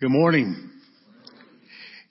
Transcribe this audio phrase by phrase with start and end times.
[0.00, 0.70] Good morning.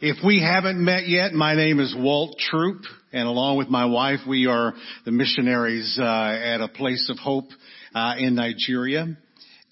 [0.01, 2.81] If we haven't met yet, my name is Walt Troop,
[3.13, 4.73] and along with my wife, we are
[5.05, 7.47] the missionaries uh, at a place of hope
[7.95, 9.15] uh, in Nigeria.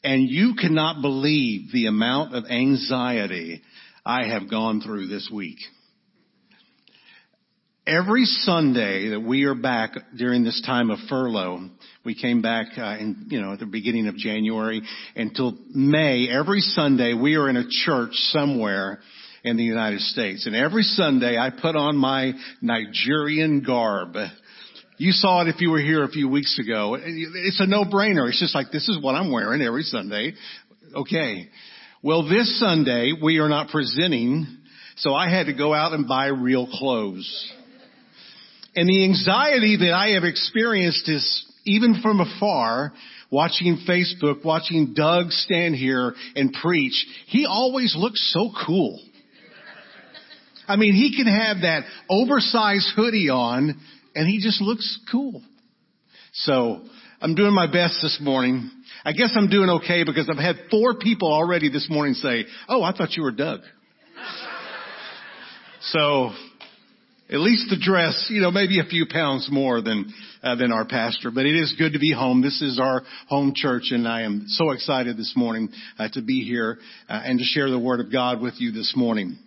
[0.01, 3.62] And you cannot believe the amount of anxiety
[4.05, 5.57] I have gone through this week.
[7.88, 11.70] Every Sunday that we are back during this time of furlough,
[12.04, 14.81] we came back uh, in, you know, at the beginning of January
[15.15, 16.27] until May.
[16.27, 19.02] Every Sunday we are in a church somewhere
[19.43, 20.48] in the United States.
[20.48, 24.15] And every Sunday I put on my Nigerian garb.
[24.98, 26.98] You saw it if you were here a few weeks ago.
[26.99, 28.27] It's a no-brainer.
[28.27, 30.34] It's just like, this is what I'm wearing every Sunday.
[30.95, 31.49] Okay.
[32.02, 34.48] Well, this Sunday we are not presenting,
[34.95, 37.52] so I had to go out and buy real clothes.
[38.75, 42.93] And the anxiety that I have experienced is even from afar,
[43.31, 48.99] watching Facebook, watching Doug stand here and preach, he always looks so cool.
[50.67, 53.79] I mean, he can have that oversized hoodie on
[54.15, 55.41] and he just looks cool.
[56.34, 56.82] So
[57.21, 58.70] I'm doing my best this morning.
[59.04, 62.84] I guess I'm doing okay because I've had four people already this morning say, Oh,
[62.84, 63.62] I thought you were Doug.
[65.81, 66.31] so
[67.29, 70.13] at least the dress, you know, maybe a few pounds more than
[70.44, 71.31] uh, than our pastor.
[71.31, 72.41] But it is good to be home.
[72.41, 76.44] This is our home church, and I am so excited this morning uh, to be
[76.44, 76.78] here
[77.09, 79.40] uh, and to share the Word of God with you this morning.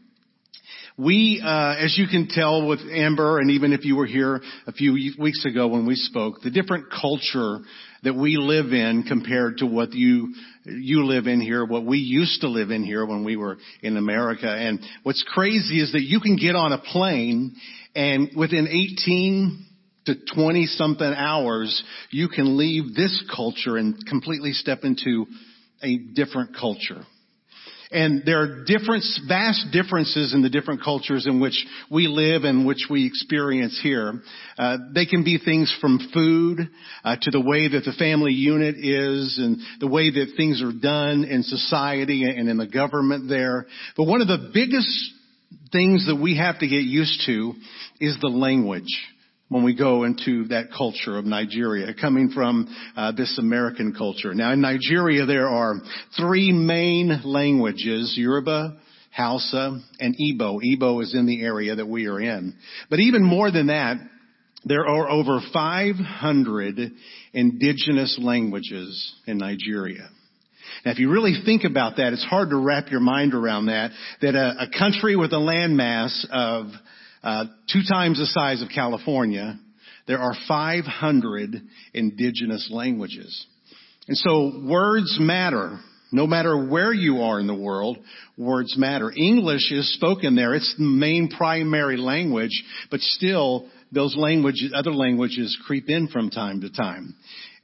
[0.98, 4.72] We, uh, as you can tell with Amber, and even if you were here a
[4.72, 7.60] few weeks ago when we spoke, the different culture
[8.02, 12.40] that we live in compared to what you you live in here, what we used
[12.40, 14.48] to live in here when we were in America.
[14.48, 17.54] And what's crazy is that you can get on a plane
[17.94, 19.66] and within 18
[20.06, 25.26] to 20 something hours, you can leave this culture and completely step into
[25.80, 27.02] a different culture.
[27.90, 32.66] And there are different, vast differences in the different cultures in which we live and
[32.66, 34.20] which we experience here.
[34.58, 36.68] Uh, they can be things from food
[37.02, 40.72] uh, to the way that the family unit is and the way that things are
[40.72, 43.66] done in society and in the government there.
[43.96, 45.14] But one of the biggest
[45.72, 47.54] things that we have to get used to
[48.00, 48.84] is the language
[49.48, 54.34] when we go into that culture of Nigeria, coming from uh, this American culture.
[54.34, 55.76] Now, in Nigeria, there are
[56.16, 58.78] three main languages: Yoruba,
[59.10, 60.60] Hausa, and Igbo.
[60.62, 62.54] Igbo is in the area that we are in.
[62.90, 63.96] But even more than that,
[64.64, 66.92] there are over 500
[67.32, 70.08] indigenous languages in Nigeria.
[70.84, 73.90] Now, if you really think about that, it's hard to wrap your mind around that,
[74.20, 76.66] that a, a country with a landmass of
[77.22, 79.58] uh, two times the size of California,
[80.06, 81.62] there are 500
[81.94, 83.46] indigenous languages.
[84.08, 85.78] And so words matter.
[86.10, 87.98] No matter where you are in the world,
[88.38, 89.12] words matter.
[89.14, 90.54] English is spoken there.
[90.54, 96.60] It's the main primary language, but still those languages, other languages creep in from time
[96.60, 97.14] to time.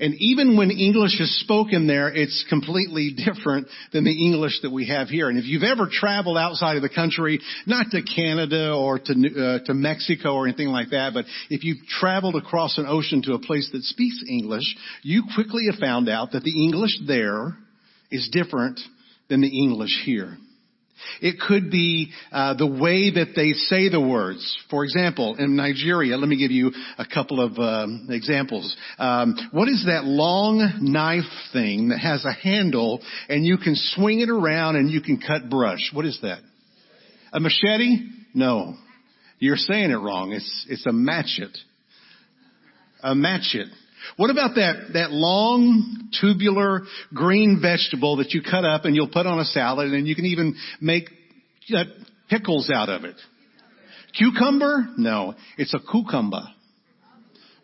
[0.01, 4.89] And even when English is spoken there, it's completely different than the English that we
[4.89, 5.29] have here.
[5.29, 9.65] And if you've ever traveled outside of the country, not to Canada or to, uh,
[9.67, 13.39] to Mexico or anything like that, but if you've traveled across an ocean to a
[13.39, 17.57] place that speaks English, you quickly have found out that the English there
[18.11, 18.81] is different
[19.29, 20.37] than the English here.
[21.21, 24.57] It could be uh, the way that they say the words.
[24.71, 28.75] For example, in Nigeria, let me give you a couple of um, examples.
[28.99, 34.21] Um, what is that long knife thing that has a handle and you can swing
[34.21, 35.91] it around and you can cut brush?
[35.93, 36.41] What is that?
[37.33, 37.99] A machete?
[38.35, 38.75] No,
[39.39, 40.33] you're saying it wrong.
[40.33, 41.57] It's it's a matchet.
[43.03, 43.67] A matchet.
[44.17, 46.83] What about that, that long, tubular,
[47.13, 50.27] green vegetable that you cut up and you'll put on a salad and you can
[50.27, 51.09] even make
[51.75, 51.85] uh,
[52.29, 53.17] pickles out of it?
[54.17, 54.89] Cucumber?
[54.97, 56.45] No, it's a cucumber.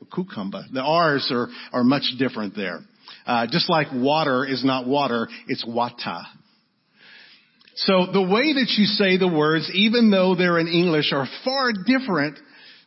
[0.01, 0.63] A cucumber.
[0.73, 2.81] The R's are, are much different there.
[3.27, 6.23] Uh, just like water is not water, it's wata.
[7.77, 11.73] So the way that you say the words, even though they're in English, are far
[11.73, 12.39] different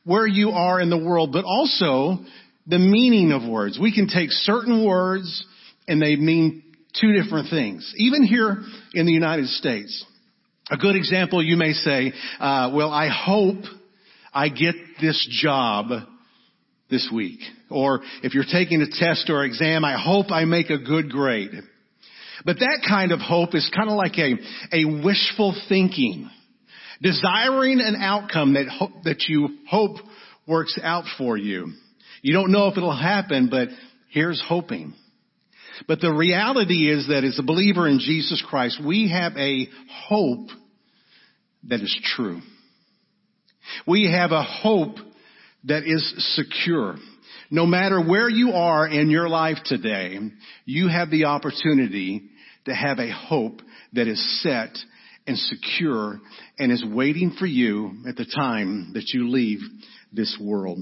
[0.03, 2.19] where you are in the world, but also
[2.67, 3.77] the meaning of words.
[3.79, 5.45] We can take certain words
[5.87, 6.63] and they mean
[6.99, 7.93] two different things.
[7.97, 8.61] Even here
[8.93, 10.05] in the United States.
[10.71, 13.63] A good example, you may say, uh, well, I hope
[14.33, 15.87] I get this job
[16.89, 17.39] this week.
[17.69, 21.51] Or if you're taking a test or exam, I hope I make a good grade.
[22.45, 24.35] But that kind of hope is kind of like a,
[24.71, 26.29] a wishful thinking.
[27.01, 29.97] Desiring an outcome that, ho- that you hope
[30.47, 31.73] works out for you.
[32.23, 33.67] You don't know if it'll happen, but
[34.09, 34.93] here's hoping.
[35.87, 39.67] But the reality is that as a believer in Jesus Christ, we have a
[40.07, 40.47] hope
[41.67, 42.39] that is true.
[43.85, 44.95] We have a hope
[45.65, 46.95] that is secure.
[47.51, 50.17] No matter where you are in your life today,
[50.65, 52.23] you have the opportunity
[52.65, 53.61] to have a hope
[53.91, 54.77] that is set
[55.27, 56.21] and secure
[56.57, 59.59] and is waiting for you at the time that you leave
[60.13, 60.79] this world.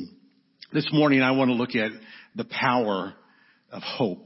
[0.74, 1.92] This morning I want to look at
[2.34, 3.14] the power
[3.74, 4.26] of hope.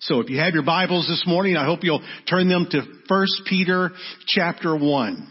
[0.00, 3.26] So if you have your Bibles this morning, I hope you'll turn them to 1
[3.48, 3.92] Peter
[4.26, 5.28] chapter 1.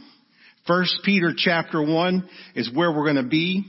[0.65, 3.65] 1 Peter chapter 1 is where we're going to be.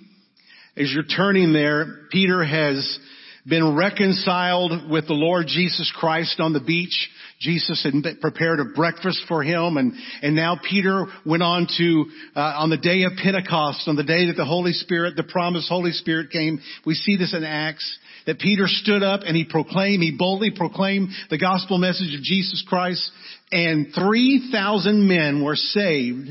[0.76, 2.99] As you're turning there, Peter has
[3.47, 7.11] been reconciled with the Lord Jesus Christ on the beach.
[7.41, 12.05] Jesus had prepared a breakfast for him and, and now Peter went on to,
[12.37, 15.69] uh, on the day of Pentecost, on the day that the Holy Spirit, the promised
[15.69, 20.05] Holy Spirit came, we see this in Acts, that Peter stood up and he proclaimed,
[20.05, 23.11] he boldly proclaimed the gospel message of Jesus Christ
[23.50, 26.29] and 3,000 men were saved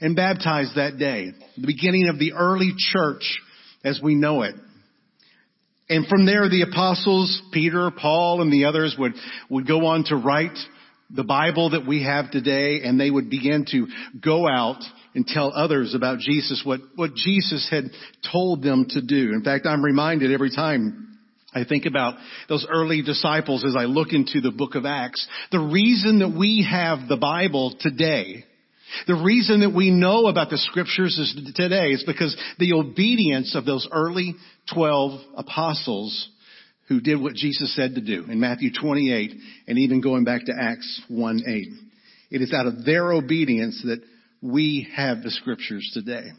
[0.00, 1.32] and baptized that day.
[1.56, 3.40] The beginning of the early church
[3.84, 4.56] as we know it.
[5.90, 9.14] And from there, the apostles, Peter, Paul, and the others would,
[9.48, 10.56] would go on to write
[11.10, 13.86] the Bible that we have today, and they would begin to
[14.22, 14.82] go out
[15.14, 17.84] and tell others about Jesus, what, what Jesus had
[18.30, 19.32] told them to do.
[19.32, 21.18] In fact, I'm reminded every time
[21.54, 22.16] I think about
[22.48, 25.26] those early disciples as I look into the book of Acts.
[25.50, 28.44] The reason that we have the Bible today
[29.06, 33.64] the reason that we know about the scriptures is today is because the obedience of
[33.64, 34.34] those early
[34.72, 36.28] 12 apostles
[36.88, 39.32] who did what Jesus said to do in Matthew 28
[39.66, 41.68] and even going back to Acts 1 8.
[42.30, 44.00] It is out of their obedience that
[44.42, 46.30] we have the scriptures today.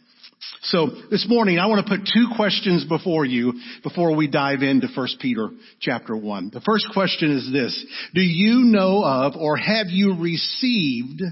[0.61, 3.53] So this morning I want to put two questions before you
[3.83, 5.49] before we dive into 1 Peter
[5.81, 6.51] chapter 1.
[6.53, 7.85] The first question is this.
[8.13, 11.23] Do you know of or have you received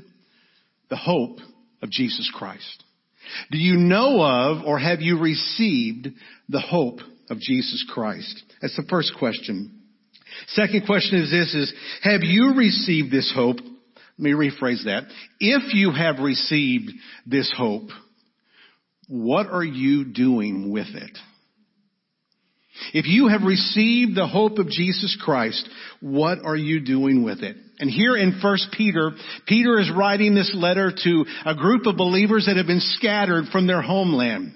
[0.89, 1.39] the hope
[1.81, 2.83] of Jesus Christ?
[3.51, 6.09] Do you know of or have you received
[6.49, 6.99] the hope
[7.29, 8.43] of Jesus Christ?
[8.61, 9.81] That's the first question.
[10.47, 11.73] Second question is this is,
[12.03, 13.57] have you received this hope?
[13.59, 15.03] Let me rephrase that.
[15.39, 16.91] If you have received
[17.25, 17.89] this hope,
[19.07, 21.17] what are you doing with it?
[22.93, 25.67] If you have received the hope of Jesus Christ,
[25.99, 27.57] what are you doing with it?
[27.79, 29.11] And here in 1 Peter,
[29.45, 33.67] Peter is writing this letter to a group of believers that have been scattered from
[33.67, 34.53] their homeland.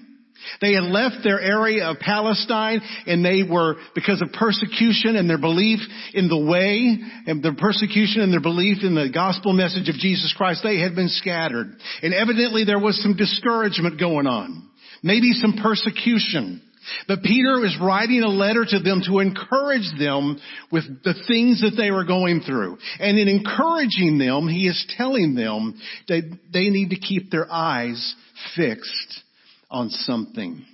[0.59, 5.37] They had left their area of Palestine and they were, because of persecution and their
[5.37, 5.79] belief
[6.13, 6.97] in the way
[7.27, 10.95] and their persecution and their belief in the gospel message of Jesus Christ, they had
[10.95, 11.77] been scattered.
[12.01, 14.69] And evidently there was some discouragement going on.
[15.03, 16.61] Maybe some persecution.
[17.07, 20.39] But Peter is writing a letter to them to encourage them
[20.71, 22.77] with the things that they were going through.
[22.99, 28.15] And in encouraging them, he is telling them that they need to keep their eyes
[28.55, 29.23] fixed
[29.69, 30.65] on something.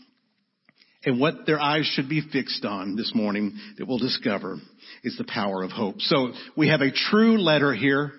[1.06, 4.57] And what their eyes should be fixed on this morning that we'll discover
[5.04, 6.01] is the power of hope.
[6.01, 8.12] So we have a true letter here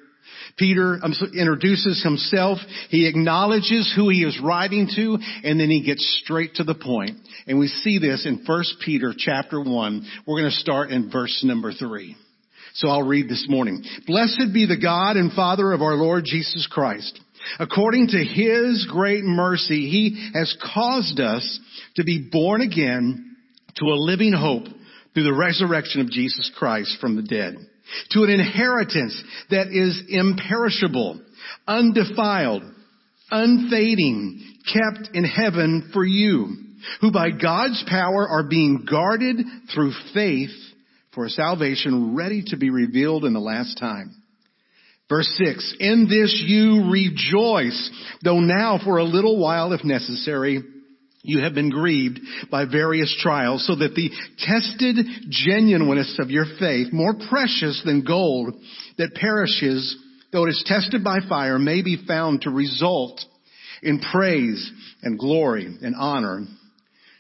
[0.56, 2.58] Peter um, introduces himself.
[2.90, 7.12] He acknowledges who he is writing to, and then he gets straight to the point.
[7.46, 10.06] And we see this in 1 Peter chapter 1.
[10.26, 12.16] We're going to start in verse number 3.
[12.75, 13.82] So I'll read this morning.
[14.06, 17.19] Blessed be the God and Father of our Lord Jesus Christ.
[17.58, 21.61] According to His great mercy, He has caused us
[21.97, 23.37] to be born again
[23.76, 24.64] to a living hope
[25.14, 27.56] through the resurrection of Jesus Christ from the dead
[28.11, 31.21] to an inheritance that is imperishable,
[31.66, 32.62] undefiled,
[33.30, 36.57] unfading, kept in heaven for you,
[37.00, 39.38] who by God's power are being guarded
[39.75, 40.50] through faith
[41.14, 44.14] for salvation ready to be revealed in the last time.
[45.09, 47.90] Verse 6, in this you rejoice,
[48.23, 50.62] though now for a little while if necessary,
[51.22, 52.20] you have been grieved
[52.50, 54.96] by various trials so that the tested
[55.28, 58.54] genuineness of your faith, more precious than gold
[58.98, 59.96] that perishes,
[60.32, 63.20] though it is tested by fire, may be found to result
[63.82, 64.70] in praise
[65.02, 66.44] and glory and honor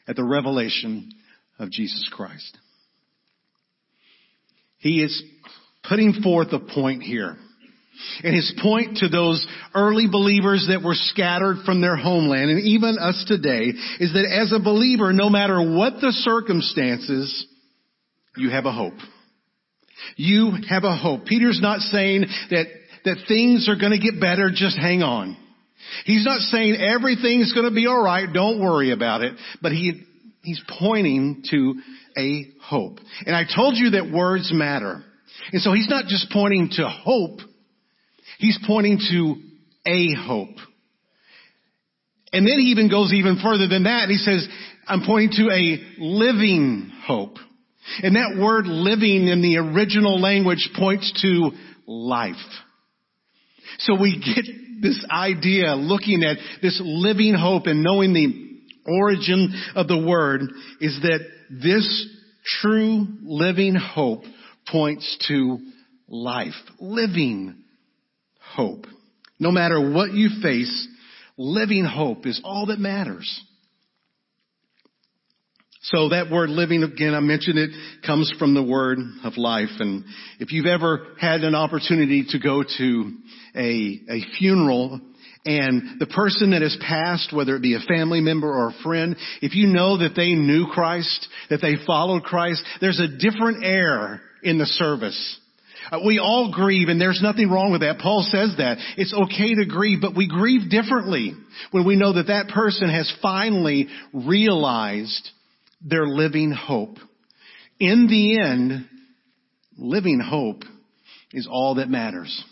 [0.06, 1.10] at the revelation
[1.58, 2.56] of Jesus Christ.
[4.78, 5.22] He is
[5.88, 7.36] putting forth a point here
[8.22, 12.96] and his point to those early believers that were scattered from their homeland, and even
[12.98, 17.46] us today, is that as a believer, no matter what the circumstances,
[18.36, 18.98] you have a hope.
[20.16, 21.26] You have a hope.
[21.26, 22.66] Peter's not saying that,
[23.04, 25.36] that things are gonna get better, just hang on.
[26.04, 30.02] He's not saying everything's gonna be alright, don't worry about it, but he,
[30.42, 31.74] he's pointing to
[32.16, 32.98] a hope.
[33.26, 35.02] And I told you that words matter.
[35.52, 37.40] And so he's not just pointing to hope,
[38.38, 39.36] he's pointing to
[39.86, 40.56] a hope.
[42.32, 44.08] And then he even goes even further than that.
[44.08, 44.46] He says,
[44.86, 47.36] I'm pointing to a living hope.
[48.02, 51.50] And that word living in the original language points to
[51.86, 52.34] life.
[53.78, 54.44] So we get
[54.82, 58.48] this idea looking at this living hope and knowing the
[58.86, 60.42] origin of the word
[60.80, 62.08] is that this
[62.60, 64.22] true living hope
[64.70, 65.58] points to
[66.08, 66.54] life.
[66.78, 67.64] Living
[68.58, 68.86] hope.
[69.38, 70.88] No matter what you face,
[71.36, 73.44] living hope is all that matters.
[75.82, 77.70] So that word living, again, I mentioned it,
[78.04, 79.70] comes from the word of life.
[79.78, 80.04] And
[80.40, 83.12] if you've ever had an opportunity to go to
[83.54, 85.00] a, a funeral
[85.46, 89.16] and the person that has passed, whether it be a family member or a friend,
[89.40, 94.20] if you know that they knew Christ, that they followed Christ, there's a different air
[94.42, 95.40] in the service.
[95.90, 97.98] Uh, we all grieve and there's nothing wrong with that.
[97.98, 98.78] Paul says that.
[98.96, 101.34] It's okay to grieve, but we grieve differently
[101.70, 105.30] when we know that that person has finally realized
[105.82, 106.96] their living hope.
[107.78, 108.88] In the end,
[109.76, 110.62] living hope
[111.32, 112.44] is all that matters.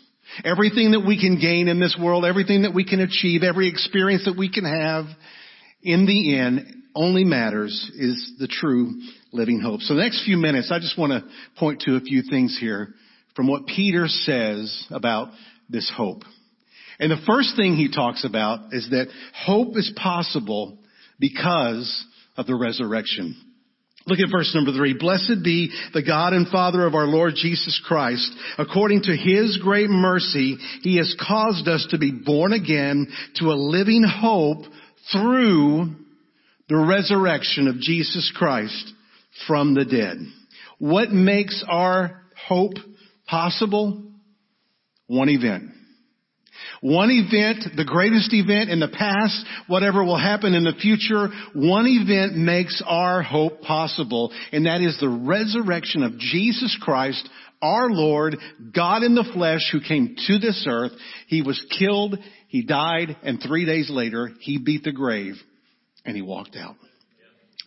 [0.43, 4.25] Everything that we can gain in this world, everything that we can achieve, every experience
[4.25, 5.05] that we can have,
[5.81, 6.65] in the end,
[6.95, 8.99] only matters is the true
[9.31, 9.81] living hope.
[9.81, 11.29] So the next few minutes, I just want to
[11.59, 12.93] point to a few things here
[13.37, 15.29] from what Peter says about
[15.69, 16.23] this hope.
[16.99, 19.09] And the first thing he talks about is that
[19.45, 20.79] hope is possible
[21.19, 23.39] because of the resurrection.
[24.07, 24.97] Look at verse number three.
[24.97, 28.27] Blessed be the God and Father of our Lord Jesus Christ.
[28.57, 33.53] According to His great mercy, He has caused us to be born again to a
[33.53, 34.63] living hope
[35.11, 35.93] through
[36.69, 38.93] the resurrection of Jesus Christ
[39.45, 40.17] from the dead.
[40.79, 42.73] What makes our hope
[43.27, 44.03] possible?
[45.07, 45.71] One event.
[46.81, 51.85] One event, the greatest event in the past, whatever will happen in the future, one
[51.87, 57.27] event makes our hope possible, and that is the resurrection of Jesus Christ,
[57.61, 58.37] our Lord,
[58.75, 60.91] God in the flesh who came to this earth.
[61.27, 62.17] He was killed,
[62.47, 65.35] he died, and three days later, he beat the grave,
[66.05, 66.75] and he walked out.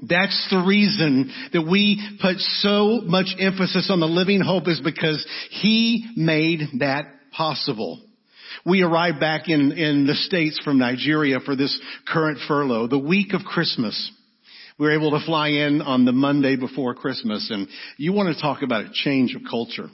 [0.08, 5.24] That's the reason that we put so much emphasis on the living hope is because
[5.50, 8.00] He made that possible.
[8.64, 13.32] We arrived back in, in the States from Nigeria for this current furlough, the week
[13.32, 14.10] of Christmas.
[14.78, 18.40] We were able to fly in on the Monday before Christmas and you want to
[18.40, 19.88] talk about a change of culture.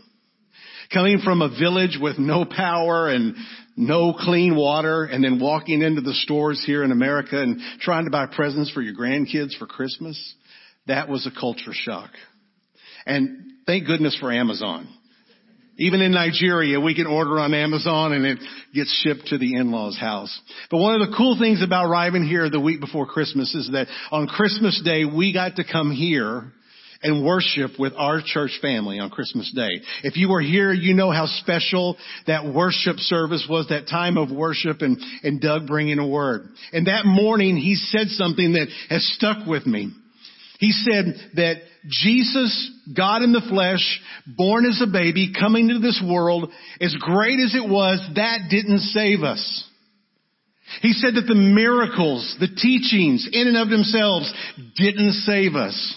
[0.93, 3.35] Coming from a village with no power and
[3.77, 8.11] no clean water and then walking into the stores here in America and trying to
[8.11, 10.35] buy presents for your grandkids for Christmas,
[10.87, 12.11] that was a culture shock.
[13.05, 14.89] And thank goodness for Amazon.
[15.79, 18.39] Even in Nigeria, we can order on Amazon and it
[18.73, 20.41] gets shipped to the in-laws house.
[20.71, 23.89] But one of the cool things about arriving here the week before Christmas is that
[24.11, 26.51] on Christmas Day, we got to come here
[27.03, 29.81] and worship with our church family on Christmas Day.
[30.03, 34.31] If you were here, you know how special that worship service was, that time of
[34.31, 36.49] worship and, and Doug bringing a word.
[36.73, 39.91] And that morning, he said something that has stuck with me.
[40.59, 41.57] He said that
[41.89, 46.51] Jesus, God in the flesh, born as a baby, coming to this world,
[46.81, 49.65] as great as it was, that didn't save us.
[50.83, 54.33] He said that the miracles, the teachings in and of themselves
[54.77, 55.97] didn't save us.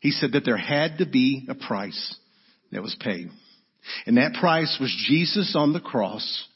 [0.00, 2.16] He said that there had to be a price
[2.72, 3.28] that was paid.
[4.06, 6.46] And that price was Jesus on the cross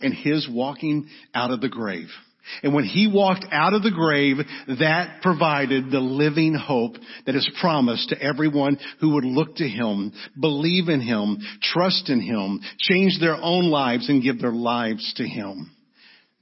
[0.00, 2.08] and his walking out of the grave.
[2.62, 4.36] And when he walked out of the grave,
[4.80, 10.12] that provided the living hope that is promised to everyone who would look to him,
[10.38, 15.24] believe in him, trust in him, change their own lives and give their lives to
[15.24, 15.70] him.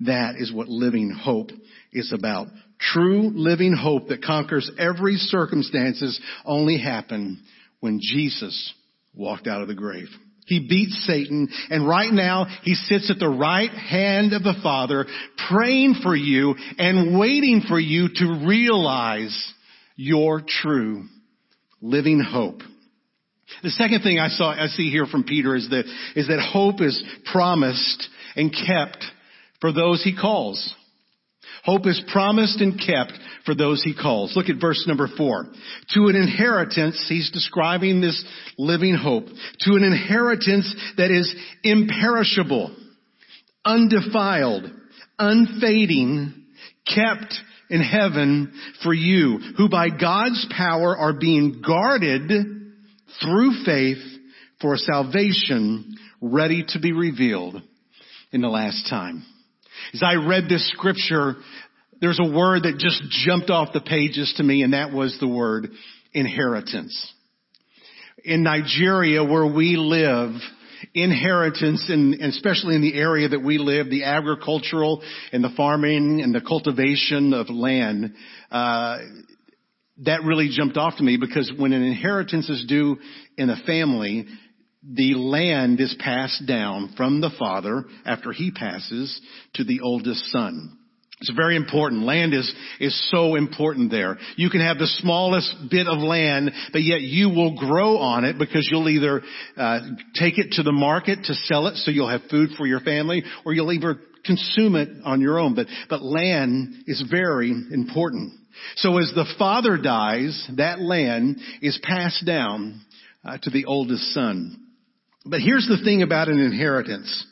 [0.00, 1.50] That is what living hope
[1.92, 2.48] is about.
[2.80, 7.38] True living hope that conquers every circumstances only happened
[7.80, 8.74] when Jesus
[9.14, 10.08] walked out of the grave.
[10.46, 15.06] He beat Satan and right now he sits at the right hand of the Father
[15.48, 19.52] praying for you and waiting for you to realize
[19.94, 21.04] your true
[21.80, 22.62] living hope.
[23.62, 25.84] The second thing I saw, I see here from Peter is that,
[26.16, 29.04] is that hope is promised and kept
[29.60, 30.74] for those he calls.
[31.64, 33.12] Hope is promised and kept
[33.44, 34.34] for those he calls.
[34.34, 35.46] Look at verse number four.
[35.90, 38.24] To an inheritance, he's describing this
[38.56, 39.26] living hope.
[39.26, 42.74] To an inheritance that is imperishable,
[43.64, 44.70] undefiled,
[45.18, 46.46] unfading,
[46.86, 47.34] kept
[47.68, 48.52] in heaven
[48.82, 52.30] for you, who by God's power are being guarded
[53.22, 54.02] through faith
[54.60, 57.62] for salvation ready to be revealed
[58.32, 59.24] in the last time.
[59.94, 61.36] As I read this scripture,
[62.00, 65.28] there's a word that just jumped off the pages to me and that was the
[65.28, 65.68] word
[66.12, 67.12] inheritance.
[68.24, 70.32] In Nigeria where we live,
[70.94, 76.34] inheritance and especially in the area that we live, the agricultural and the farming and
[76.34, 78.14] the cultivation of land,
[78.50, 78.98] uh,
[80.04, 82.96] that really jumped off to me because when an inheritance is due
[83.36, 84.26] in a family,
[84.82, 89.20] the land is passed down from the father after he passes
[89.54, 90.76] to the oldest son.
[91.20, 92.04] It's very important.
[92.04, 94.16] Land is, is so important there.
[94.36, 98.38] You can have the smallest bit of land, but yet you will grow on it
[98.38, 99.20] because you'll either
[99.54, 99.80] uh,
[100.14, 103.22] take it to the market to sell it so you'll have food for your family,
[103.44, 105.54] or you'll either consume it on your own.
[105.54, 108.32] But, but land is very important.
[108.76, 112.80] So as the father dies, that land is passed down
[113.22, 114.69] uh, to the oldest son.
[115.24, 117.26] But here's the thing about an inheritance.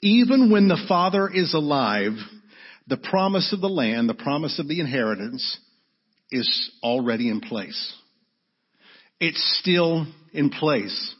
[0.00, 2.12] Even when the father is alive,
[2.86, 5.58] the promise of the land, the promise of the inheritance
[6.30, 7.94] is already in place.
[9.20, 11.14] It's still in place,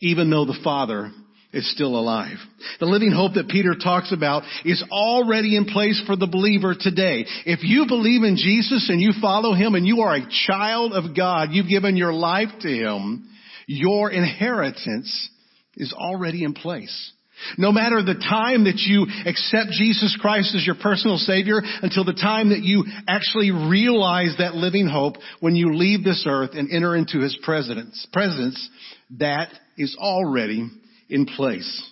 [0.00, 1.10] even though the father
[1.52, 2.36] is still alive.
[2.80, 7.24] The living hope that Peter talks about is already in place for the believer today.
[7.46, 11.16] If you believe in Jesus and you follow Him and you are a child of
[11.16, 13.28] God, you've given your life to Him,
[13.66, 15.30] your inheritance
[15.76, 17.12] is already in place.
[17.58, 22.14] No matter the time that you accept Jesus Christ as your personal Savior until the
[22.14, 26.96] time that you actually realize that living hope when you leave this earth and enter
[26.96, 28.70] into His presence, presence,
[29.18, 30.70] that is already
[31.10, 31.90] in place.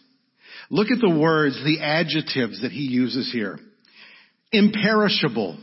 [0.71, 3.59] Look at the words, the adjectives that he uses here.
[4.51, 5.59] Imperishable,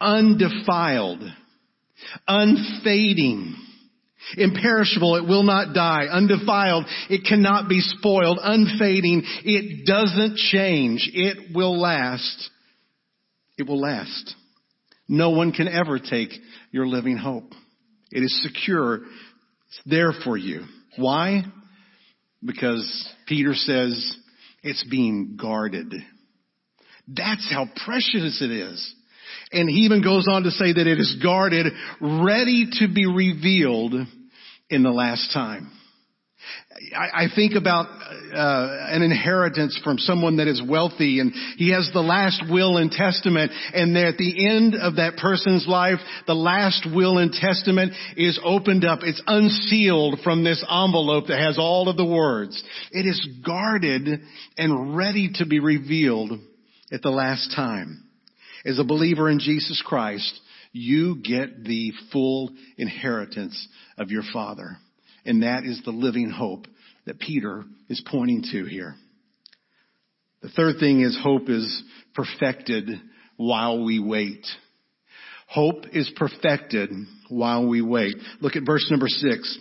[0.00, 1.22] undefiled,
[2.26, 3.54] unfading,
[4.36, 6.06] Imperishable, it will not die.
[6.10, 8.38] Undefiled, it cannot be spoiled.
[8.42, 11.08] Unfading, it doesn't change.
[11.12, 12.50] It will last.
[13.56, 14.34] It will last.
[15.08, 16.30] No one can ever take
[16.72, 17.52] your living hope.
[18.10, 18.96] It is secure.
[18.96, 20.62] It's there for you.
[20.96, 21.42] Why?
[22.44, 24.16] Because Peter says
[24.62, 25.94] it's being guarded.
[27.08, 28.94] That's how precious it is.
[29.52, 31.66] And he even goes on to say that it is guarded,
[32.00, 33.94] ready to be revealed
[34.70, 35.70] in the last time.
[36.94, 42.00] I, think about uh, an inheritance from someone that is wealthy and he has the
[42.00, 47.18] last will and testament and at the end of that person's life, the last will
[47.18, 49.00] and testament is opened up.
[49.02, 52.62] It's unsealed from this envelope that has all of the words.
[52.92, 54.20] It is guarded
[54.58, 56.38] and ready to be revealed
[56.92, 58.02] at the last time.
[58.64, 60.40] As a believer in Jesus Christ,
[60.76, 64.76] you get the full inheritance of your Father.
[65.24, 66.66] And that is the living hope
[67.06, 68.94] that Peter is pointing to here.
[70.42, 71.82] The third thing is hope is
[72.14, 72.88] perfected
[73.36, 74.46] while we wait.
[75.48, 76.90] Hope is perfected
[77.28, 78.16] while we wait.
[78.40, 79.58] Look at verse number six.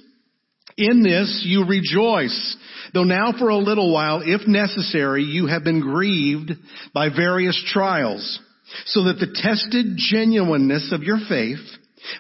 [0.78, 2.58] In this you rejoice,
[2.94, 6.52] though now for a little while, if necessary, you have been grieved
[6.94, 8.40] by various trials,
[8.86, 11.60] so that the tested genuineness of your faith,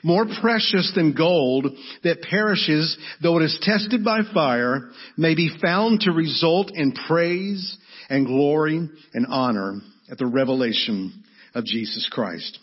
[0.03, 1.67] more precious than gold
[2.03, 7.77] that perishes though it is tested by fire, may be found to result in praise
[8.09, 9.75] and glory and honor
[10.09, 12.59] at the revelation of Jesus Christ.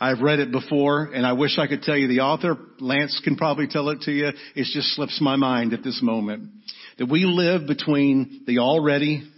[0.00, 2.56] I've read it before and I wish I could tell you the author.
[2.78, 4.28] Lance can probably tell it to you.
[4.28, 6.50] It just slips my mind at this moment.
[6.98, 9.28] That we live between the already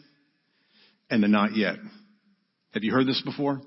[1.11, 1.77] and the not yet.
[2.73, 3.61] Have you heard this before?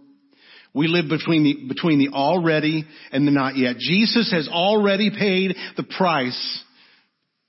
[0.73, 3.77] We live between the, between the already and the not yet.
[3.77, 6.63] Jesus has already paid the price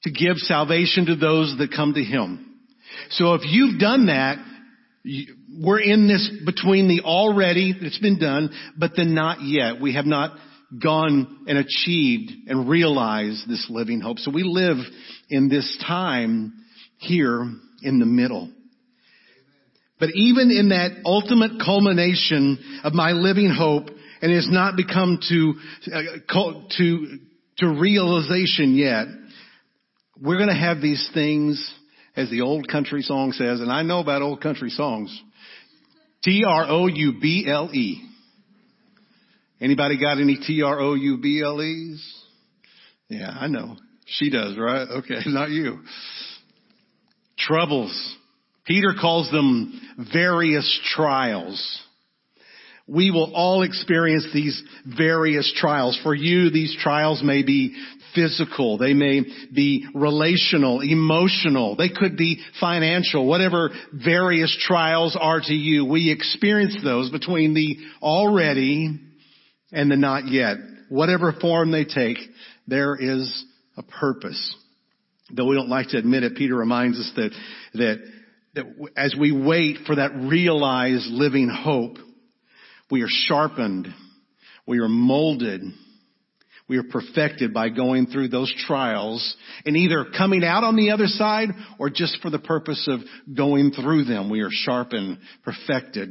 [0.02, 2.60] to give salvation to those that come to Him.
[3.10, 4.38] So if you've done that,
[5.58, 9.80] we're in this between the already that's been done, but the not yet.
[9.80, 10.36] We have not
[10.82, 14.18] gone and achieved and realized this living hope.
[14.18, 14.78] So we live
[15.30, 16.52] in this time
[16.98, 17.42] here
[17.82, 18.50] in the middle.
[20.00, 23.88] But even in that ultimate culmination of my living hope,
[24.20, 25.54] and it has not become to,
[25.92, 26.00] uh,
[26.78, 27.18] to,
[27.58, 29.06] to realization yet,
[30.20, 31.72] we're going to have these things,
[32.16, 35.16] as the old country song says, and I know about old country songs.
[36.24, 38.08] T-R-O-U-B-L-E.
[39.60, 42.24] Anybody got any T-R-O-U-B-L-Es?
[43.08, 43.76] Yeah, I know.
[44.06, 44.88] She does, right?
[44.88, 45.80] Okay, not you.
[47.38, 48.16] Troubles
[48.66, 49.80] Peter calls them
[50.12, 51.80] various trials.
[52.86, 55.98] We will all experience these various trials.
[56.02, 57.76] For you, these trials may be
[58.14, 58.76] physical.
[58.76, 59.22] They may
[59.54, 61.76] be relational, emotional.
[61.76, 63.26] They could be financial.
[63.26, 69.00] Whatever various trials are to you, we experience those between the already
[69.72, 70.56] and the not yet.
[70.90, 72.18] Whatever form they take,
[72.66, 73.44] there is
[73.76, 74.56] a purpose.
[75.34, 77.30] Though we don't like to admit it, Peter reminds us that,
[77.74, 78.13] that,
[78.54, 81.96] that as we wait for that realized living hope,
[82.90, 83.88] we are sharpened,
[84.66, 85.62] we are molded,
[86.68, 89.36] we are perfected by going through those trials
[89.66, 93.00] and either coming out on the other side or just for the purpose of
[93.36, 94.30] going through them.
[94.30, 96.08] We are sharpened, perfected,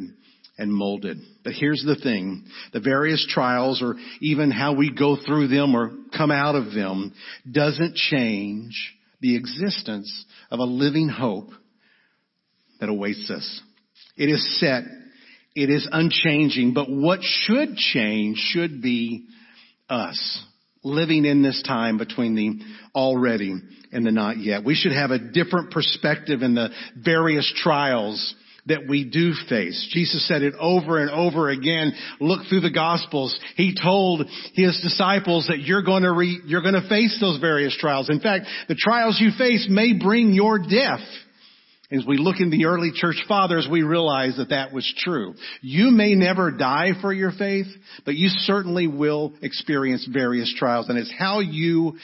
[0.58, 1.18] and molded.
[1.44, 2.46] But here's the thing.
[2.72, 7.14] The various trials or even how we go through them or come out of them
[7.52, 11.50] doesn't change the existence of a living hope
[12.80, 13.62] that awaits us.
[14.18, 14.84] It is set.
[15.56, 16.74] It is unchanging.
[16.74, 19.28] But what should change should be
[19.90, 20.44] us
[20.84, 22.60] living in this time between the
[22.94, 23.54] already
[23.92, 24.66] and the not yet.
[24.66, 29.90] We should have a different perspective in the various trials that we do face.
[29.92, 31.94] Jesus said it over and over again.
[32.20, 33.38] Look through the gospels.
[33.56, 37.76] He told his disciples that you're going to re, you're going to face those various
[37.78, 38.10] trials.
[38.10, 41.06] In fact, the trials you face may bring your death.
[41.94, 45.36] As we look in the early church fathers, we realize that that was true.
[45.62, 47.68] You may never die for your faith,
[48.04, 50.90] but you certainly will experience various trials.
[50.90, 51.98] And it's how you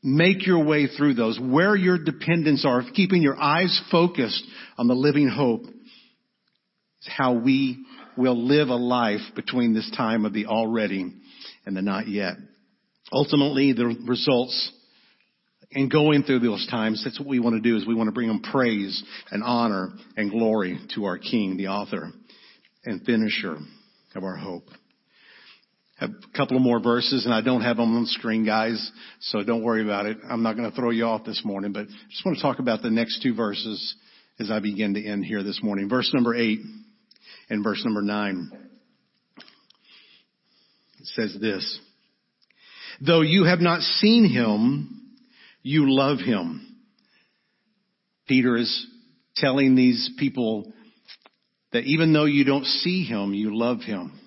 [0.00, 4.44] make your way through those, where your dependents are, keeping your eyes focused
[4.78, 7.84] on the living hope is how we
[8.16, 11.12] will live a life between this time of the already
[11.66, 12.34] and the not yet.
[13.12, 14.70] Ultimately, the results
[15.74, 18.12] in going through those times, that's what we want to do is we want to
[18.12, 22.12] bring them praise and honor and glory to our King, the author
[22.84, 23.56] and finisher
[24.14, 24.68] of our hope
[25.96, 28.90] have a couple of more verses and I don't have them on the screen, guys,
[29.20, 30.18] so don't worry about it.
[30.28, 32.58] I'm not going to throw you off this morning, but I just want to talk
[32.58, 33.94] about the next two verses
[34.40, 35.88] as I begin to end here this morning.
[35.88, 36.60] Verse number eight
[37.48, 38.50] and verse number nine.
[40.98, 41.80] It says this,
[43.00, 45.03] though you have not seen him,
[45.64, 46.76] you love him.
[48.28, 48.86] Peter is
[49.36, 50.72] telling these people
[51.72, 54.20] that even though you don't see him, you love him.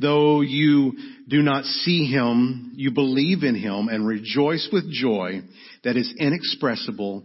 [0.00, 0.92] Though you
[1.28, 5.42] do not see him, you believe in him and rejoice with joy
[5.84, 7.24] that is inexpressible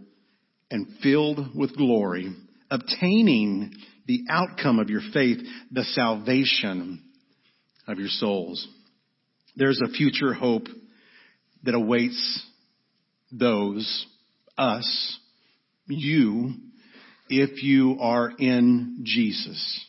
[0.70, 2.34] and filled with glory,
[2.70, 3.72] obtaining
[4.06, 5.38] the outcome of your faith,
[5.70, 7.02] the salvation
[7.88, 8.66] of your souls.
[9.56, 10.66] There's a future hope
[11.64, 12.46] that awaits
[13.32, 14.06] those,
[14.56, 15.18] us,
[15.88, 16.52] you,
[17.28, 19.86] if you are in Jesus.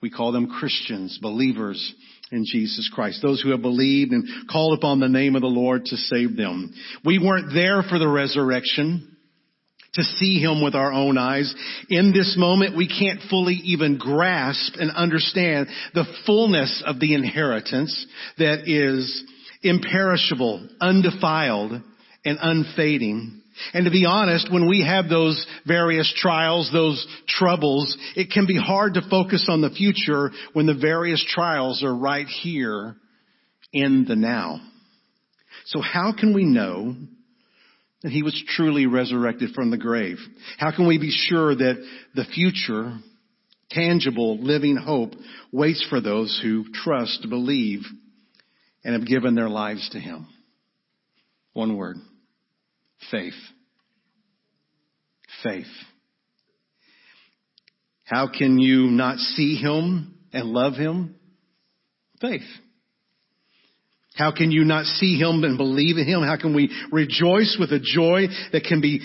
[0.00, 1.94] We call them Christians, believers
[2.32, 3.20] in Jesus Christ.
[3.22, 6.74] Those who have believed and called upon the name of the Lord to save them.
[7.04, 9.16] We weren't there for the resurrection
[9.94, 11.54] to see him with our own eyes.
[11.88, 18.06] In this moment, we can't fully even grasp and understand the fullness of the inheritance
[18.38, 19.22] that is
[19.62, 21.82] imperishable, undefiled,
[22.24, 23.42] and unfading
[23.74, 28.56] and to be honest, when we have those various trials, those troubles, it can be
[28.56, 32.96] hard to focus on the future when the various trials are right here
[33.72, 34.60] in the now.
[35.66, 36.96] So how can we know
[38.02, 40.18] that he was truly resurrected from the grave?
[40.58, 42.98] How can we be sure that the future,
[43.70, 45.12] tangible, living hope
[45.52, 47.82] waits for those who trust, believe,
[48.82, 50.26] and have given their lives to him?
[51.52, 51.98] One word
[53.10, 53.34] faith.
[55.42, 55.66] Faith.
[58.04, 61.16] How can you not see him and love him?
[62.20, 62.42] Faith.
[64.14, 66.22] How can you not see him and believe in him?
[66.22, 69.00] How can we rejoice with a joy that can be,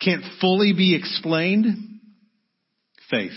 [0.00, 1.66] can't fully be explained?
[3.10, 3.32] Faith.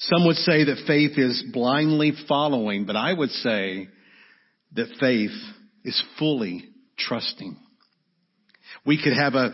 [0.00, 3.88] Some would say that faith is blindly following, but I would say
[4.74, 5.32] that faith
[5.84, 7.56] is fully trusting.
[8.84, 9.52] We could have a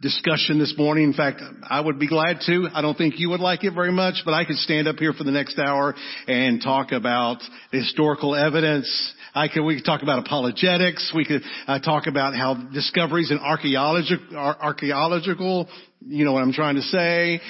[0.00, 1.04] discussion this morning.
[1.04, 2.68] In fact, I would be glad to.
[2.72, 5.12] I don't think you would like it very much, but I could stand up here
[5.12, 5.94] for the next hour
[6.28, 7.38] and talk about
[7.72, 9.14] historical evidence.
[9.34, 11.12] I could, we could talk about apologetics.
[11.14, 15.68] We could uh, talk about how discoveries in archaeology, archaeological, archaeological,
[16.06, 17.40] you know what I'm trying to say,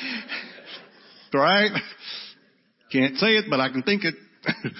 [1.35, 1.71] right?
[2.93, 4.15] Can't say it, but I can think it.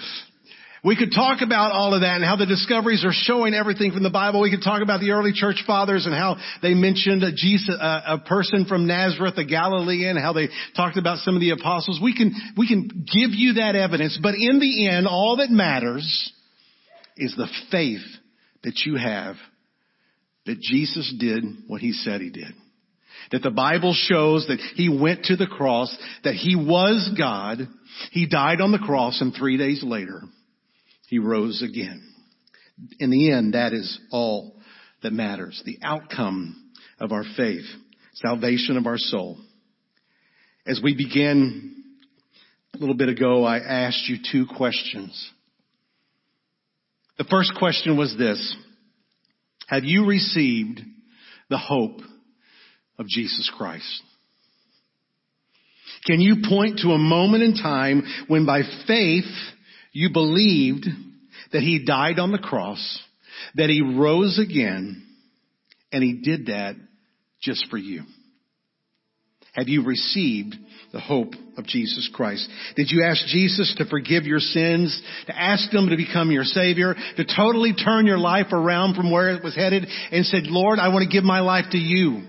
[0.83, 4.03] We could talk about all of that and how the discoveries are showing everything from
[4.03, 4.41] the Bible.
[4.41, 8.19] We could talk about the early church fathers and how they mentioned a, Jesus, a,
[8.19, 11.99] person from Nazareth, a Galilean, how they talked about some of the apostles.
[12.01, 16.31] We can, we can give you that evidence, but in the end, all that matters
[17.17, 18.05] is the faith
[18.63, 19.35] that you have
[20.45, 22.53] that Jesus did what he said he did.
[23.31, 27.67] That the Bible shows that he went to the cross, that he was God,
[28.11, 30.21] he died on the cross, and three days later,
[31.07, 32.03] he rose again.
[32.99, 34.55] In the end, that is all
[35.01, 35.61] that matters.
[35.65, 37.65] The outcome of our faith,
[38.13, 39.37] salvation of our soul.
[40.65, 41.83] As we began
[42.75, 45.31] a little bit ago, I asked you two questions.
[47.17, 48.55] The first question was this.
[49.67, 50.81] Have you received
[51.49, 51.99] the hope
[52.99, 54.03] of Jesus Christ?
[56.05, 59.25] Can you point to a moment in time when by faith
[59.97, 60.85] you believed
[61.53, 62.99] that He died on the cross,
[63.55, 65.03] that He rose again,
[65.91, 66.75] and He did that
[67.41, 68.03] just for you?
[69.53, 70.55] Have you received
[70.93, 72.47] the hope of Jesus Christ?
[72.75, 76.93] Did you ask Jesus to forgive your sins, to ask Him to become your Savior,
[76.93, 80.89] to totally turn your life around from where it was headed and said, Lord, I
[80.89, 82.21] want to give my life to you.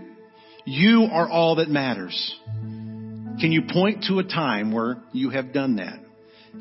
[0.64, 2.34] You are all that matters.
[2.54, 6.07] Can you point to a time where you have done that?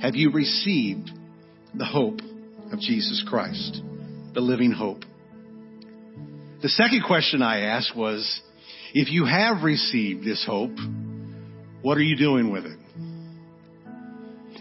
[0.02, 1.10] Have you received
[1.74, 2.20] the hope
[2.72, 3.82] of Jesus Christ,
[4.34, 5.04] the living hope?
[6.62, 8.42] The second question I asked was,
[8.94, 10.78] if you have received this hope,
[11.82, 12.78] what are you doing with it?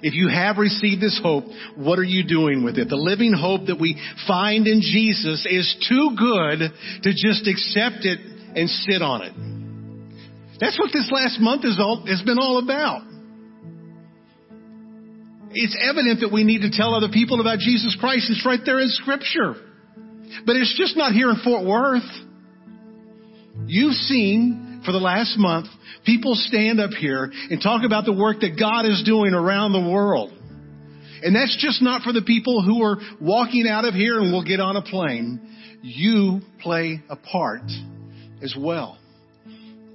[0.03, 2.89] If you have received this hope, what are you doing with it?
[2.89, 6.71] The living hope that we find in Jesus is too good
[7.03, 8.21] to just accept it
[8.55, 10.61] and sit on it.
[10.61, 13.03] That's what this last month is all, has been all about.
[15.59, 18.29] It's evident that we need to tell other people about Jesus Christ.
[18.31, 19.55] It's right there in scripture.
[20.45, 22.05] But it's just not here in Fort Worth.
[23.67, 25.69] You've seen for the last month
[26.05, 29.91] people stand up here and talk about the work that God is doing around the
[29.91, 30.33] world.
[31.23, 34.45] And that's just not for the people who are walking out of here and will
[34.45, 35.41] get on a plane.
[35.81, 37.63] You play a part
[38.43, 38.99] as well.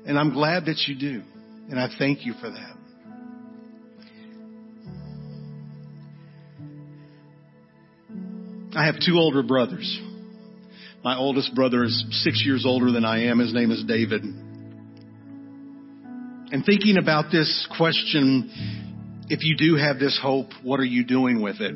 [0.07, 1.21] And I'm glad that you do.
[1.69, 2.80] And I thank you for that.
[8.73, 9.99] I have two older brothers.
[11.03, 13.39] My oldest brother is six years older than I am.
[13.39, 14.23] His name is David.
[16.53, 21.41] And thinking about this question, if you do have this hope, what are you doing
[21.41, 21.75] with it?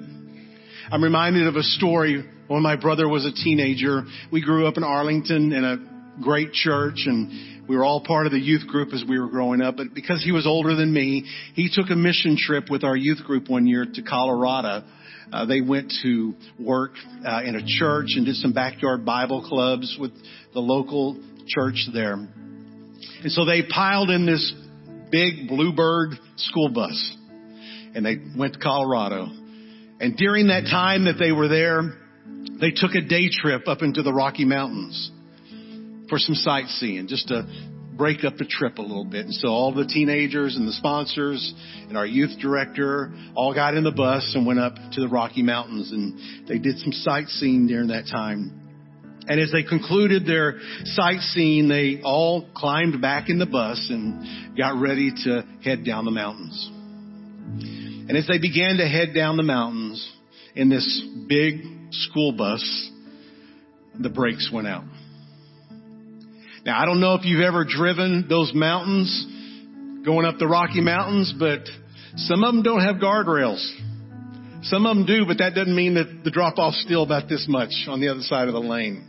[0.89, 4.03] I'm reminded of a story when my brother was a teenager.
[4.31, 8.31] We grew up in Arlington in a great church and we were all part of
[8.31, 9.77] the youth group as we were growing up.
[9.77, 13.23] But because he was older than me, he took a mission trip with our youth
[13.25, 14.83] group one year to Colorado
[15.31, 16.91] uh, they went to work
[17.25, 20.11] uh, in a church and did some backyard Bible clubs with
[20.53, 22.13] the local church there.
[22.13, 24.53] And so they piled in this
[25.11, 27.17] big bluebird school bus
[27.95, 29.27] and they went to Colorado.
[29.99, 31.81] And during that time that they were there,
[32.59, 35.11] they took a day trip up into the Rocky Mountains
[36.09, 37.47] for some sightseeing, just to
[37.97, 39.25] break up the trip a little bit.
[39.25, 41.53] And so all the teenagers and the sponsors
[41.87, 45.43] and our youth director all got in the bus and went up to the Rocky
[45.43, 48.61] Mountains and they did some sightseeing during that time.
[49.27, 54.79] And as they concluded their sightseeing, they all climbed back in the bus and got
[54.79, 56.69] ready to head down the mountains.
[58.07, 60.11] And as they began to head down the mountains
[60.53, 62.91] in this big school bus,
[63.99, 64.83] the brakes went out.
[66.65, 71.31] Now, I don't know if you've ever driven those mountains, going up the Rocky Mountains,
[71.37, 71.59] but
[72.15, 73.63] some of them don't have guardrails.
[74.63, 77.45] Some of them do, but that doesn't mean that the drop off's still about this
[77.47, 79.07] much on the other side of the lane.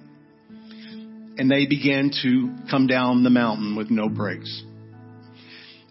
[1.38, 4.62] And they began to come down the mountain with no brakes.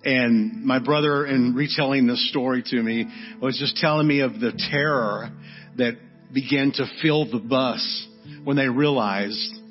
[0.03, 3.07] And my brother, in retelling this story to me,
[3.41, 5.31] was just telling me of the terror
[5.77, 5.93] that
[6.31, 8.07] began to fill the bus
[8.43, 9.61] when they realized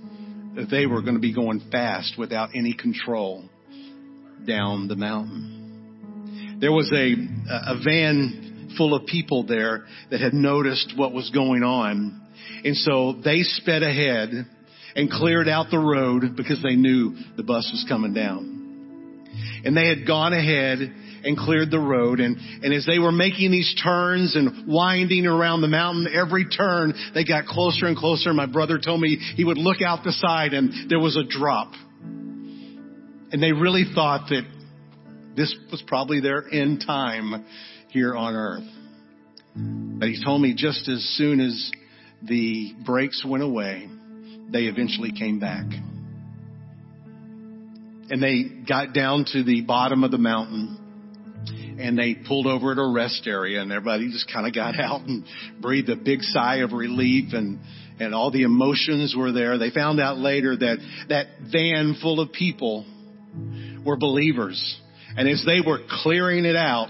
[0.56, 3.48] that they were going to be going fast without any control
[4.46, 6.58] down the mountain.
[6.60, 7.14] There was a,
[7.72, 12.20] a van full of people there that had noticed what was going on.
[12.64, 14.30] And so they sped ahead
[14.96, 18.52] and cleared out the road because they knew the bus was coming down.
[19.64, 22.20] And they had gone ahead and cleared the road.
[22.20, 26.92] And, and as they were making these turns and winding around the mountain, every turn
[27.14, 28.32] they got closer and closer.
[28.32, 31.72] My brother told me he would look out the side and there was a drop.
[32.02, 34.44] And they really thought that
[35.36, 37.44] this was probably their end time
[37.88, 38.68] here on earth.
[39.56, 41.70] But he told me just as soon as
[42.22, 43.88] the brakes went away,
[44.50, 45.64] they eventually came back.
[48.10, 50.83] And they got down to the bottom of the mountain
[51.78, 55.02] and they pulled over at a rest area and everybody just kind of got out
[55.02, 55.24] and
[55.60, 57.58] breathed a big sigh of relief and
[57.98, 59.56] and all the emotions were there.
[59.56, 62.84] They found out later that that van full of people
[63.84, 64.80] were believers.
[65.16, 66.88] And as they were clearing it out,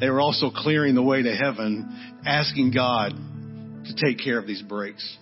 [0.00, 4.60] they were also clearing the way to heaven, asking God to take care of these
[4.60, 5.16] brakes.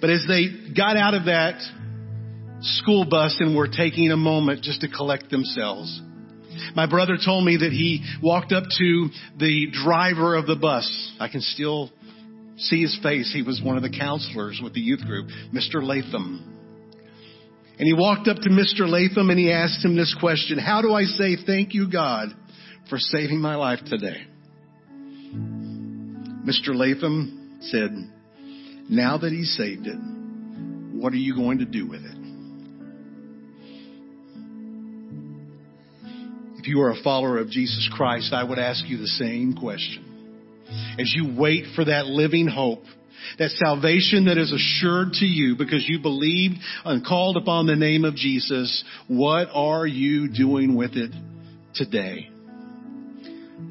[0.00, 1.60] But as they got out of that
[2.60, 6.00] school bus and were taking a moment just to collect themselves,
[6.74, 11.16] my brother told me that he walked up to the driver of the bus.
[11.20, 11.90] I can still
[12.56, 13.32] see his face.
[13.32, 15.82] He was one of the counselors with the youth group, Mr.
[15.82, 16.54] Latham.
[17.78, 18.88] And he walked up to Mr.
[18.88, 22.30] Latham and he asked him this question, how do I say thank you, God,
[22.90, 24.26] for saving my life today?
[26.44, 26.74] Mr.
[26.74, 27.90] Latham said,
[28.90, 29.98] now that he saved it,
[30.98, 32.17] what are you going to do with it?
[36.58, 40.04] If you are a follower of Jesus Christ, I would ask you the same question.
[40.98, 42.82] As you wait for that living hope,
[43.38, 48.04] that salvation that is assured to you because you believed and called upon the name
[48.04, 51.12] of Jesus, what are you doing with it
[51.74, 52.28] today?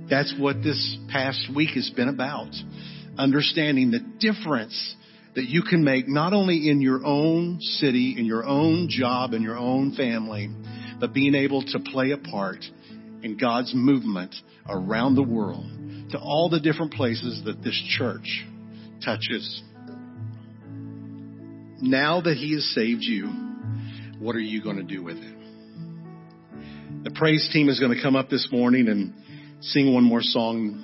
[0.10, 2.52] That's what this past week has been about.
[3.18, 4.96] Understanding the difference
[5.36, 9.42] that you can make not only in your own city, in your own job, in
[9.42, 10.50] your own family,
[11.00, 12.64] but being able to play a part
[13.24, 14.36] in God's movement
[14.68, 15.66] around the world
[16.12, 18.46] to all the different places that this church
[19.04, 19.64] touches.
[21.80, 23.28] Now that He has saved you,
[24.20, 25.38] what are you going to do with it?
[27.04, 29.14] The praise team is going to come up this morning and
[29.62, 30.84] sing one more song.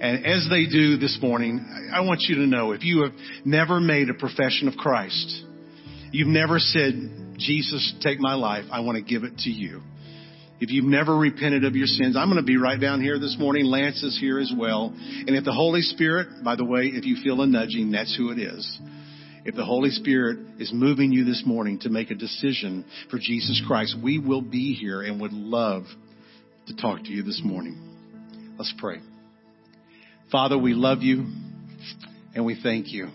[0.00, 3.12] And as they do this morning, I want you to know if you have
[3.44, 5.44] never made a profession of Christ,
[6.10, 6.94] you've never said,
[7.38, 9.80] Jesus, take my life, I want to give it to you.
[10.60, 13.36] If you've never repented of your sins, I'm going to be right down here this
[13.38, 13.64] morning.
[13.64, 14.94] Lance is here as well.
[14.96, 18.30] And if the Holy Spirit, by the way, if you feel a nudging, that's who
[18.30, 18.78] it is.
[19.44, 23.62] If the Holy Spirit is moving you this morning to make a decision for Jesus
[23.66, 25.84] Christ, we will be here and would love
[26.68, 28.54] to talk to you this morning.
[28.56, 29.00] Let's pray.
[30.32, 31.26] Father, we love you
[32.34, 33.08] and we thank you.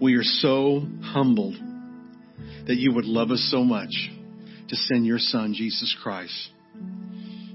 [0.00, 1.54] We are so humbled
[2.66, 4.10] that you would love us so much
[4.68, 6.50] to send your son, Jesus Christ,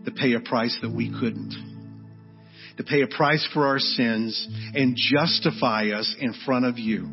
[0.05, 1.53] to pay a price that we couldn't,
[2.77, 7.07] to pay a price for our sins and justify us in front of you.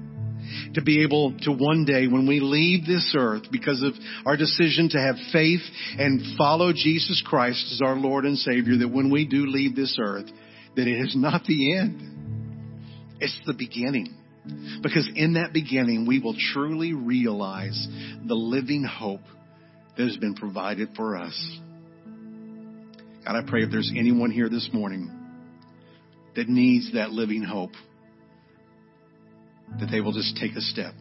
[0.74, 3.92] To be able to one day, when we leave this earth, because of
[4.24, 5.60] our decision to have faith
[5.98, 9.98] and follow Jesus Christ as our Lord and Savior, that when we do leave this
[10.00, 10.24] earth,
[10.74, 13.16] that it is not the end.
[13.20, 14.14] It's the beginning.
[14.82, 17.88] Because in that beginning, we will truly realize
[18.26, 19.22] the living hope
[19.96, 21.58] that has been provided for us.
[23.24, 25.10] God, I pray if there's anyone here this morning
[26.36, 27.72] that needs that living hope,
[29.80, 30.94] that they will just take a step.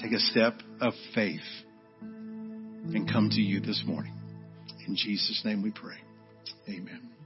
[0.00, 1.40] Take a step of faith
[2.00, 4.14] and come to you this morning.
[4.86, 5.96] In Jesus' name we pray.
[6.68, 7.17] Amen.